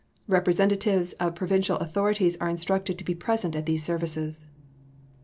Representatives 0.27 1.13
of 1.19 1.35
provincial 1.35 1.77
authorities 1.77 2.35
are 2.41 2.49
instructed 2.49 2.97
to 2.97 3.03
be 3.03 3.13
present 3.13 3.55
at 3.55 3.67
these 3.67 3.83
services.... 3.83 4.47